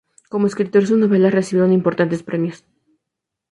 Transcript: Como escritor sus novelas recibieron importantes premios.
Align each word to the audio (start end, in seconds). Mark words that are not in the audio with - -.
Como 0.31 0.47
escritor 0.47 0.87
sus 0.87 0.97
novelas 0.97 1.31
recibieron 1.31 1.71
importantes 1.71 2.23
premios. 2.23 2.65